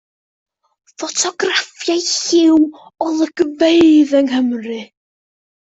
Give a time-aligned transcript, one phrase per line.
[0.91, 4.83] Ffotograffau lliw o olygfeydd yng Nghymru.